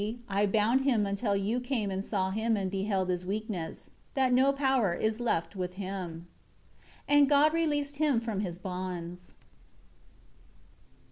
10 0.01 0.07
See, 0.09 0.19
I 0.29 0.47
bound 0.47 0.81
him 0.83 1.05
until 1.05 1.35
you 1.35 1.59
came 1.59 1.91
and 1.91 2.03
saw 2.03 2.31
him 2.31 2.57
and 2.57 2.71
beheld 2.71 3.09
his 3.09 3.23
weakness, 3.23 3.91
that 4.15 4.33
no 4.33 4.51
power 4.51 4.95
is 4.95 5.19
left 5.19 5.55
with 5.55 5.75
him." 5.75 6.25
11 7.07 7.21
And 7.21 7.29
God 7.29 7.53
released 7.53 7.97
him 7.97 8.19
from 8.19 8.39
his 8.39 8.57
bonds. 8.57 9.35